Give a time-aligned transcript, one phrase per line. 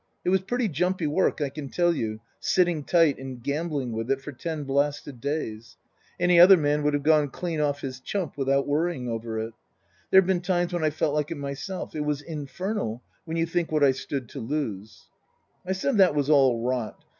[0.25, 4.19] It was pretty jumpy work, I can tell you, sitting tight and gambling with it
[4.19, 5.77] for ten blasted days.
[6.19, 9.53] Any other man would have gone clean off his chump with worrying over it.
[10.09, 11.93] There' ve been times when I've felt like it myself.
[11.93, 15.05] It was infernal when you think what I stood to lose/'
[15.67, 17.05] I said that was all rot.